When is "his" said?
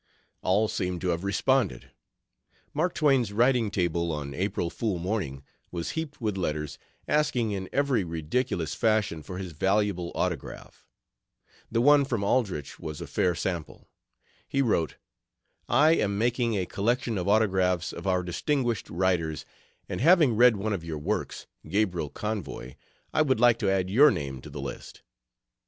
9.37-9.51